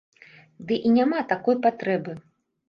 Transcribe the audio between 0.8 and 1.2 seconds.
і няма